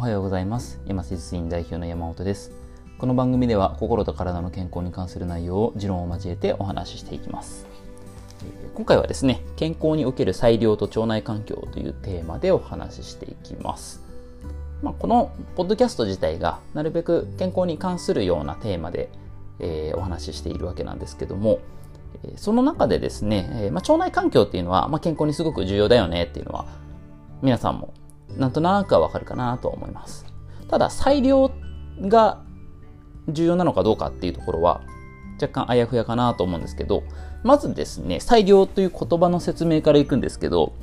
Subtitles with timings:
[0.00, 0.80] おはようございます。
[0.86, 2.52] 山瀬実院代表の山本です。
[2.96, 7.66] この番組では心と体の健康に関する内容を持論を交えてお話ししていきます。
[8.74, 14.00] 今回はですね健康における裁量と腸内環境というテーマでお話ししていきます。
[14.82, 19.10] まあ、このポッドキャスト自体がなるべく健康に関するようなテーマで、
[19.58, 21.58] えー、お話ししているわけなんですけども、
[22.36, 26.64] その中でですね、えー、まあ、腸内環境っていうのは、まあ、健康にすごく重要だよねっていうのは
[27.42, 27.92] 皆さんも
[28.36, 30.26] なんとなくはわかるかなと思います。
[30.68, 31.50] ただ、裁量
[32.00, 32.42] が
[33.28, 34.80] 重要なのかどうかっていうところは
[35.40, 37.02] 若干あやふやかなと思うんですけど、
[37.42, 40.74] まずですね、裁量という言葉の説明からいくんですけど、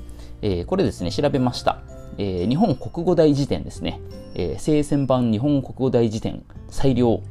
[0.42, 1.80] えー、これですね、調べました。
[2.18, 4.00] えー、日本国語大辞典ですね。
[4.34, 7.22] えー、聖戦版日本国語大辞典裁量、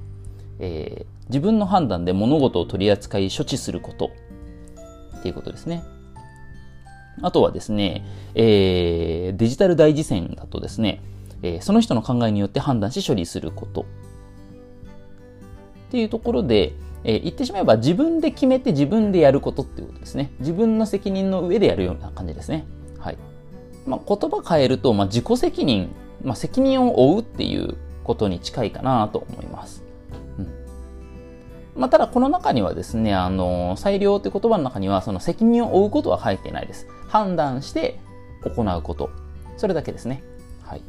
[0.59, 4.11] えー、自分の判断で物事を取り扱い処置すること
[5.19, 5.83] っていうことですね。
[7.23, 11.03] あとはですね、えー、デジタル大辞典だとですね、
[11.43, 13.83] えー、その人の考えによって判断し処理すること。
[13.83, 13.85] っ
[15.91, 20.33] ていうところで、えー、言ってしまえば自分で決めて自分でやることっていうことですね。
[20.41, 22.67] 自分の責任の上でやるような感じですね。
[22.99, 23.19] はい。
[23.87, 25.91] まあ、言葉変えると、まあ、自己責任、
[26.25, 29.86] まあ、責任を負うっていうことに近いかなと思います。
[31.77, 36.87] まあ、ただこの中にはですね、あの、裁量って言葉の中には、その責任を負うことは書いてないです。
[37.09, 38.01] 判断して
[38.45, 39.11] 行うこと。
[39.57, 40.23] それだけですね。
[40.63, 40.83] はい。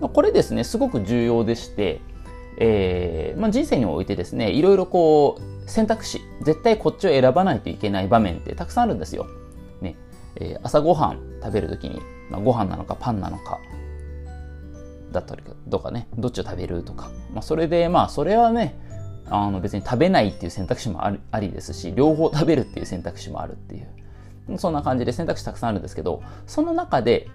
[0.00, 2.00] これですね、すごく重要でして、
[2.58, 9.26] えー、まあ、人生においてですね、いろいろこう、選択肢、絶対こっちを選ばないといけない場面ってたくさんあるんですよ。
[9.80, 9.96] ね。
[10.36, 13.58] えー、朝ごはん食べるときに、まあ、ご飯なのかパンなのか、
[15.12, 17.10] だったりとかね、どっちを食べるとか。
[17.32, 18.78] まあ、それで、まあ、それはね、
[19.30, 24.58] あの別に食べないっていう選択肢もあるありですし、両方食べるっていう選択肢もあるっていう。
[24.58, 27.28] そんな感じで選択肢たくさんあるんですけど、その中で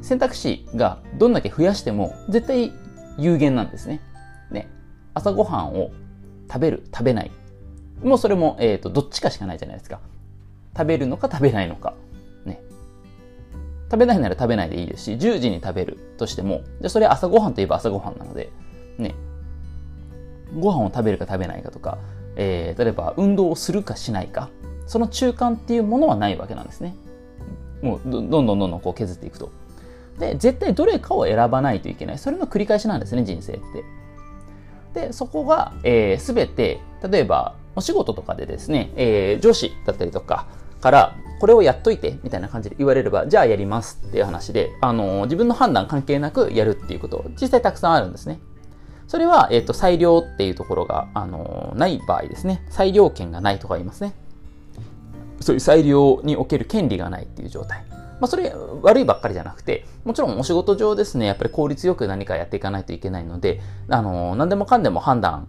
[0.00, 2.72] 選択肢がどんだけ増やしても絶対
[3.18, 4.00] 有限なんですね。
[4.50, 4.68] ね。
[5.14, 5.90] 朝ごはんを
[6.48, 7.30] 食べる、食べない。
[8.02, 10.00] もうそれも、えっ、ー、と、どっちかしかないじゃないですか。
[10.76, 11.94] 食べるのか食べないのか。
[12.44, 12.60] ね。
[13.90, 18.50] 食べないなら食べないでいいですし、10時に食べるとしても、じゃそれ朝ごはんといえば朝ごはんなので、
[18.98, 19.14] ね。
[20.54, 21.98] ご飯を食べるか食べないかとか、
[22.36, 24.50] えー、例えば運動をするかしないか、
[24.86, 26.94] その中間っていうものはないわけなんですね。
[27.82, 29.50] もうどんどんどんどんこう削っていくと。
[30.18, 32.18] で、絶対どれかを選ばないといけない。
[32.18, 33.84] それの繰り返しなんですね、人生って。
[34.94, 40.46] で、そこが、えー、全て、例えば、お仕事とかでですね、えー、上司だったりとか
[40.80, 48.40] から、これをやっといて、みたいな感じで言われれば、じゃあやりますっていう話で、あのー、自分の判断関係なくやるっていうこと、実際たくさんあるんですね。
[49.08, 52.64] それは、えっ、と、裁量っていうところが、あの、ない場合ですね。
[52.70, 54.14] 裁量権がないとか言いますね。
[55.40, 57.84] そういう裁量における権利がないっていう状態。
[58.20, 58.52] まあ、それ
[58.82, 65.48] 悪いばっかりじゃなくて、もちろんお仕事上ですね、やっぱり効率よく何かやっていかないといけないので、あの、何でもかんでも判断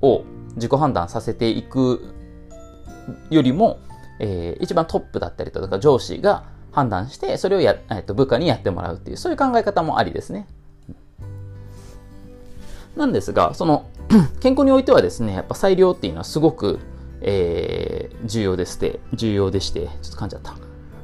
[0.00, 0.24] を
[0.56, 2.14] 自己判断させていく
[3.30, 3.78] よりも、
[4.18, 10.48] えー、一番トップだったりとか上司が判断して、それをや、えー、と部下にやってもらうっていう、そういう考え方もありですね。
[12.96, 13.86] なんですが、その
[14.40, 16.80] 健康においてはですね、やっぱ裁量っていうのはすごく、
[17.20, 20.54] えー、重要でして、重要でして、ちょっと噛んじゃった。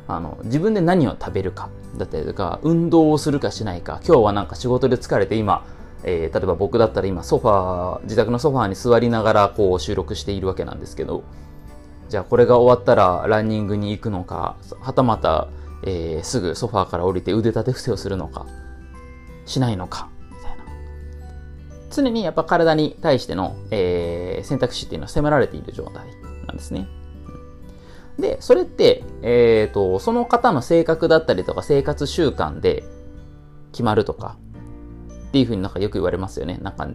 [0.09, 5.65] あの、自分で何を食べるかだったりとか、運動をするかしないか、今日はなんか仕事で疲れて今、
[6.05, 11.25] えー、例えば僕だったら今ソファー、自宅のソファーに座りながらこう収録しているわけなんですけど、
[12.09, 15.49] じゃあこれが終わったらランニングに行くのか、はたまた、
[15.85, 18.47] えー、すぐソファーから降りて腕立て伏せをするのか、
[19.45, 20.09] しないのか、
[22.03, 26.07] 常にやっぱ体に対しての、えー、選択肢っていうのは迫られている状態
[26.47, 26.87] なんですね。
[28.19, 32.85] で、それって、えっ、ー、と、その方の性格だったりとか生活習慣で
[33.73, 34.37] 決まるとか
[35.29, 36.59] っていうふうになんかよく言われますよね。
[36.63, 36.89] なんか、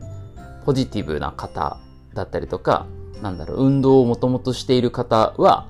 [0.66, 1.78] ポジティブな方
[2.14, 2.88] だったりとか、
[3.22, 5.68] なんだろう、運動をもともとしている方は、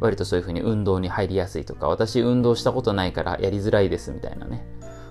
[0.00, 4.64] 割とそういうふうに運動に入りやすいとか、私運動したことないからやりづらいですみたいなね。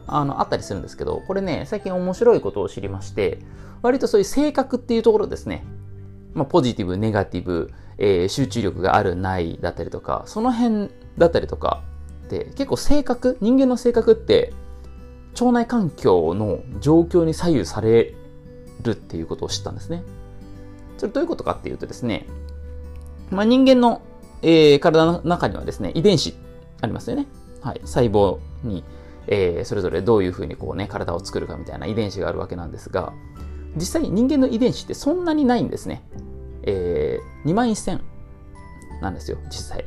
[0.07, 3.39] あの、あったりするんですけど、これね、最近面白いことを知りまして、
[3.81, 5.65] 割とそういう性格っていうところですね。
[6.33, 11.83] まあ、ポジティブ、ネガティブ、えー、集中力がある、ないだったりとか、その辺だったりとか
[12.29, 14.53] で、結構性格、人間の性格って、
[15.33, 18.13] 腸内環境の状況に左右され
[18.83, 20.03] るっていうことを知ったんですね。
[20.97, 22.27] それどういうことかっていうとですね、
[23.31, 24.01] まあ、人間の、
[24.41, 26.35] えー、体の中にはですね、遺伝子
[26.81, 27.27] ありますよね。
[27.61, 27.81] はい。
[27.83, 28.83] 細胞に、
[29.27, 33.13] えー、それぞれどういうふうにこうね、体を作るかみたいな遺伝子があるわけなんですが、
[33.75, 36.03] 実際人間の遺伝子ってそんなにないんですね。
[36.63, 38.01] えー、2万1000
[39.01, 39.85] なんですよ、実際。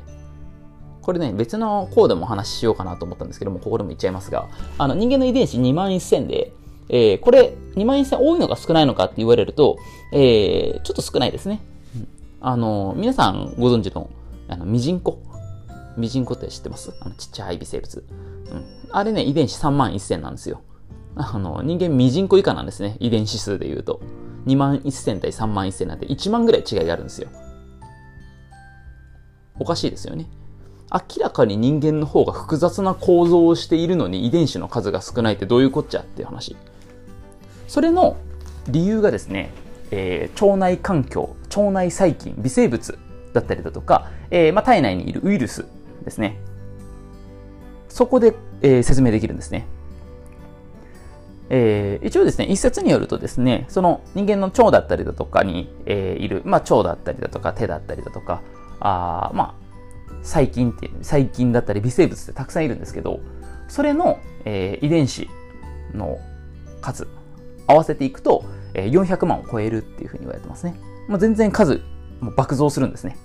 [1.03, 6.53] これね、別の項でもお話ししようかなと思ったんですけども、ここでも言っちゃいますが、あの人間の遺伝子2万1000で、
[6.89, 9.79] えー、これ、2万1000多いのか少ないのかって言われると、
[10.13, 11.61] えー、ちょっと少ないですね。
[11.95, 12.09] うん、
[12.41, 14.11] あの、皆さんご存知の、
[14.49, 15.21] あの、ミジンコ。
[15.97, 16.93] ミジンコって知ってます？
[17.01, 18.05] あの、ちっちゃい微生物。
[18.51, 18.65] うん。
[18.91, 20.63] あれね、遺伝子3万1000なんですよ。
[21.17, 22.97] あの、人間ミジンコ以下なんですね。
[23.01, 24.01] 遺伝子数で言うと。
[24.47, 27.29] 2万1000対3万1000なんて1万ぐらい違いがあるんですよ。
[29.59, 30.29] おかしいですよね。
[30.93, 36.57] 明らかに人間の方が複雑な構造をしているのに遺伝子の数が少ないってどういうこっちゃっていう話。
[37.67, 38.17] それの
[38.69, 39.51] 理由がですね、
[39.91, 42.99] えー、腸内環境、腸内細菌、微生物
[43.33, 45.67] だったりだとか、えー、まあ、体内にいるウイルス
[46.07, 46.39] ですね。
[47.91, 49.67] そこで、えー、説明できるんですね。
[51.49, 58.43] えー、一応ですね、一説によるとですね、その人間の腸だったりだとかに、えー、いる、まあ、腸だったりだとか手だったりだとか、
[58.81, 63.21] あまあ、細菌っていう、細菌だったり微生物ってたくさんいるんですけど、
[63.69, 65.29] それの、えー、遺伝子
[65.95, 66.19] の
[66.81, 67.07] 数、
[67.67, 68.45] 合わせていくと、
[68.75, 70.79] えー、400万を超えるっていうふうに言われてますね。
[71.09, 71.81] まあ、全然数、
[72.21, 73.17] もう爆増するんですね。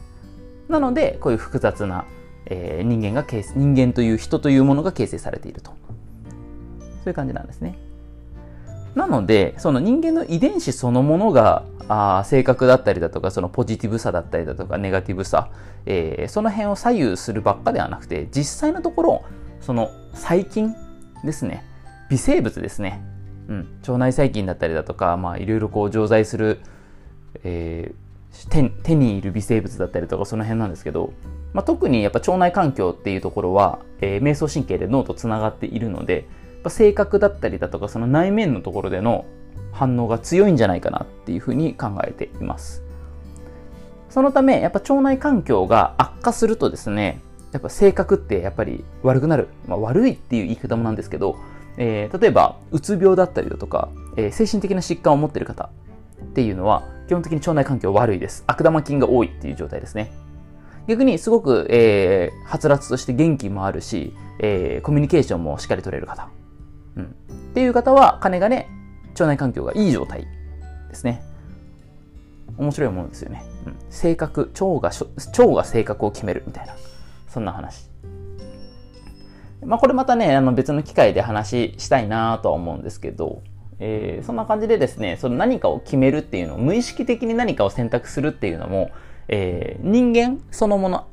[0.69, 2.05] なので、こういう複雑な、
[2.45, 5.71] えー、人間が形、人間という人というものが形成されていると。
[5.71, 7.77] そういう感じなんですね。
[8.95, 15.49] なので、その人間の遺伝子そのものが、あ性格だったりだとか、そのポジティブさだったりだとか、ネガティブさ、
[15.85, 19.23] えー、その辺を左右するばっかではなくて、実際のところ、
[19.59, 20.75] その細菌
[21.23, 21.63] ですね、
[22.09, 23.03] 微生物ですね、
[23.47, 26.59] うん、腸内細菌だったりだとか、まあ、いろいろこう常在する、
[27.43, 27.95] えー、
[28.83, 31.13] 手にいる微生物だったりとか、その辺なんですけど、
[31.53, 36.27] まあ、特にやっぱ腸内環境っていうところは、えー、瞑想神経で脳とつながっているので、
[36.69, 39.25] 性格だったりだとかその内面のところでの
[39.71, 42.83] 反応が強いんじゃないかなっていうふうに考えています。
[44.09, 47.21] そのためやっぱ腸内環境が悪化するとですね
[47.53, 51.37] やっぱ性格ってやっぱり悪くなる、まあ、悪いっていう言い方もなんですけど、
[51.77, 55.69] えー、例えばうつ病だったりだとか、えー、精神的な疾患を持っている方
[56.21, 60.13] っていうのは基本的に腸内環境悪いです悪玉菌が多いっていう状態ですね
[60.87, 66.29] 逆にすごく、えー、はつらつとして元気もあるし、えー、コミュニケーションもしっかり取れる方
[66.95, 67.03] うん。
[67.03, 67.07] っ
[67.53, 68.69] ていう方は、金がね、
[69.09, 70.25] 腸内環境がいい状態
[70.87, 71.21] ですね。
[72.57, 73.43] 面白いものですよね。
[73.65, 76.73] うん、性格、腸が、腸が性格を決めるみたいな、
[77.27, 77.89] そんな話。
[79.65, 83.41] まあこれまたね、あの別の機会で話したいなとは思うんですけど、
[83.81, 88.91] えー、そんな感じでですね、その何かを決めるっていうのを、無意識的に何かを選択するっていうのも、
[89.27, 91.07] えー、人間そのもの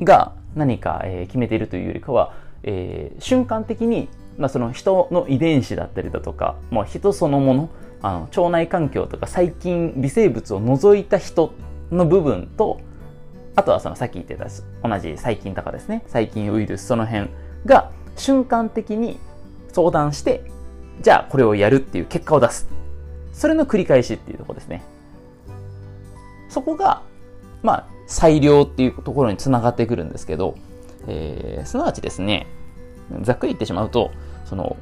[0.00, 4.08] が何か、えー、決めているというよりかは、えー、瞬間的に
[4.38, 7.70] まあ、その人の遺伝子だったりだとか、まあ、人そのもの
[8.02, 11.54] あの腸内環境とか細菌微生物を除いた人
[11.90, 12.80] の部分と
[13.56, 14.46] あとはそのさっき言ってた
[14.86, 17.30] 同じ細菌とかですね細菌ウイルスその辺
[17.64, 19.18] が瞬間的に
[19.72, 20.44] 相談して
[21.00, 22.68] じゃあこれをやるっていう結果を出す。
[23.32, 24.82] それの繰り返しっていうところですね。
[26.48, 27.02] そこが
[27.62, 30.56] まあ裁量っていうところにつながってくるんですけど、
[31.08, 32.46] えー、すなわちですね
[33.22, 34.10] ざっくり言ってしまうと、
[34.44, 34.76] その、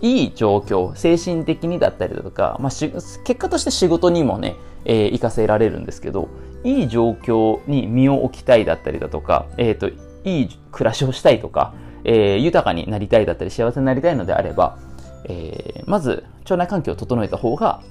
[0.00, 6.28] いい状況、精神的にだったりだとか、まあ、結果として仕事にもね、えー、活かせられるんですけど、
[6.64, 9.88] いい状況に身を置きたいだったりだとか、えっ、ー、と、
[10.24, 11.74] いい暮らしをしたいとか、
[12.04, 14.78] えー、豊かになりたいだったり、幸せになりたいのであれば、
[15.24, 17.82] えー、まず、腸内環境を整えた方が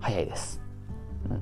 [0.00, 0.60] 早いです。
[1.30, 1.40] うん、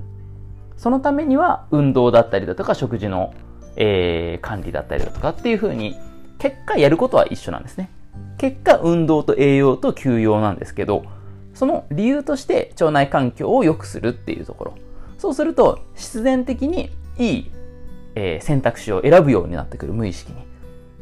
[0.75, 3.33] そのためには、運動だったりだとか、食事の、
[3.75, 5.95] えー、管理だったりだとかっていうふうに、
[6.39, 7.89] 結果やることは一緒なんですね。
[8.37, 11.03] 結果、運動と栄養と休養なんですけど、
[11.53, 14.73] その理由として腸内環境を良くするっていうところ。
[15.17, 17.51] そうすると、必然的にいい、
[18.15, 20.46] えー、選択肢を選ぶようになってくる、無意識に。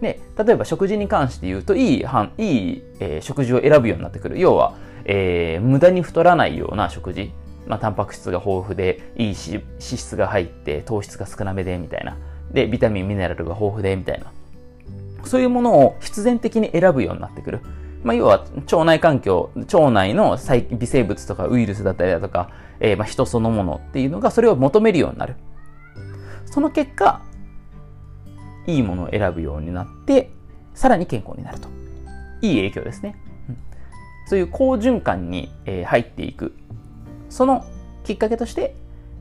[0.02, 2.06] で、例えば食事に関して言うと、いい、
[2.38, 4.40] いい、えー、食事を選ぶようになってくる。
[4.40, 4.76] 要は、
[5.06, 7.32] えー、無駄に太らないような食事。
[7.68, 12.18] まあ、タンパク質が豊富で、いい脂質が入って、糖質が少なめで、みたいな。
[12.52, 14.32] で、ビタミン、ミネラルが豊富で、みたいな。
[15.24, 17.62] そういうものを必然的に選ぶようになってくる。
[18.04, 20.38] まあ、要は腸内環境、腸内の
[20.72, 25.36] 微生物とかウイルスだったりだとか、えー、まあ人そのものっていうのがそれを求めるようになる。
[26.46, 27.22] その結果、
[28.68, 30.30] いいものを選ぶようになって、
[30.74, 31.70] さらに健康になると。
[32.42, 33.16] いい影響ですね。
[33.50, 33.58] うん、
[34.28, 36.56] そういう好循環に、え、入っていく。
[37.30, 37.66] その
[38.04, 38.76] きっかけとして、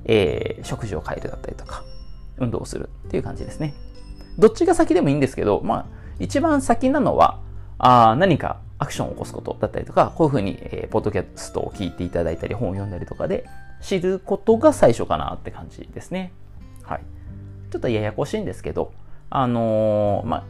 [0.05, 1.85] えー、食事を変えるだったりとか、
[2.39, 3.75] 運動をするっていう感じですね。
[4.39, 5.87] どっちが先でもいいんですけど、まあ、
[6.19, 7.41] 一番先なのは、
[7.79, 13.47] あ何かアクションを起こすことだったりとか、こういうふうに、えー、ポッドキャストを聞いていただいたり、本を読んだりとかで
[13.81, 16.33] 知ることが最初かなって感じですね。
[16.83, 17.01] はい。
[17.71, 18.93] ちょっとややこしいんですけど、
[19.35, 20.45] あのー、まあ、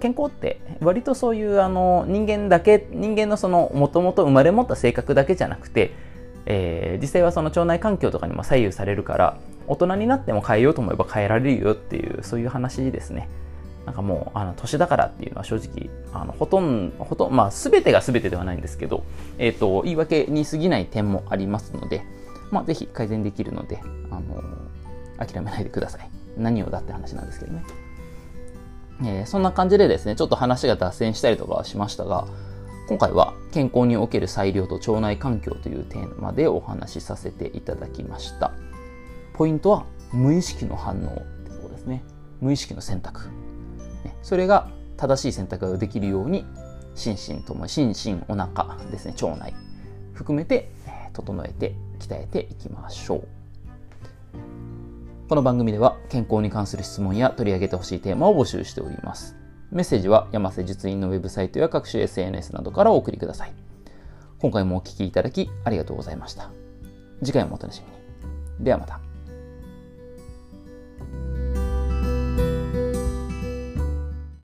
[0.00, 5.92] 健康って割とそういうあの人間だけ人間のそのもともと生まれ持った性格だけじゃなくて、
[6.46, 13.28] えー、実際はその腸内環境とかにも左右されるから大人になっても変えようと思えば変えられるよっていうそういう話ですね。
[13.86, 19.04] なんかもう、あの、年だからっていうのは正直、あの、ほとんど、ほとん、まあ、すべてがすべてではないんですけど、
[19.36, 22.02] え、ー、と、言い訳に過ぎない点もありますので、
[22.50, 24.42] まあ、ぜひ改善できるので、あの、
[25.18, 26.08] 諦めないでください。
[26.38, 27.62] 何をだって話なんですけどね。
[29.02, 32.26] えー、そんな感じでですね、ちょっと話が脱線したりとかはしましたが、
[32.88, 38.52] 今回は健康における裁量と腸内環境というテーマでお話しさせていただきました。
[39.32, 42.04] ポイントは無意識の反応ってとこですね。
[42.40, 43.22] 無意識の選択。
[44.22, 46.44] それが正しい選択ができるように
[46.94, 49.54] 心身とも心身お腹ですね腸内
[50.12, 50.70] 含めて
[51.12, 53.28] 整えて鍛えていきましょう
[55.26, 59.34] この番組では健康に関する質問や取り上げてほしいテーマを募集しております。
[59.72, 63.52] メッセージは山瀬術院のウェブサイトや各種 SNS などからお送りください。
[64.38, 66.50] 今回もお聴きいただきありがとうございました。
[67.20, 68.64] 次回もお楽しみに。
[68.66, 69.03] ではまた。